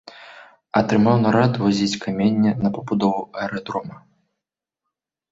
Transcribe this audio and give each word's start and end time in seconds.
Атрымаў 0.79 1.17
нарад 1.25 1.53
вазіць 1.63 1.99
каменне 2.05 2.53
на 2.63 2.71
пабудову 2.77 3.19
аэрадрома. 3.43 3.95